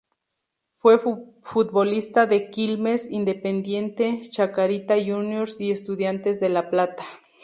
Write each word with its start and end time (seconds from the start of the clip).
Fue 0.79 0.99
futbolista 1.43 2.25
de 2.25 2.49
Quilmes, 2.49 3.11
Independiente, 3.11 4.21
Chacarita 4.31 4.95
Juniors 4.97 5.61
y 5.61 5.69
Estudiantes 5.69 6.39
de 6.39 6.49
La 6.49 6.71
Plata. 6.71 7.03